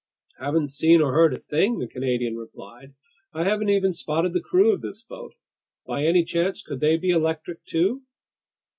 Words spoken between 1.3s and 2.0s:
a thing!" the